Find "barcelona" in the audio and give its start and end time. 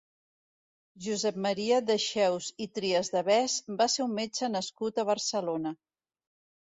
5.15-5.75